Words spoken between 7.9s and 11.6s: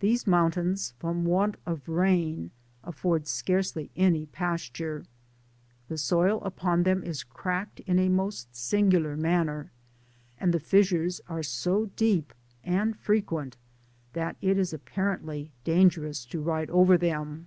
a most Angular manner, and the fissures are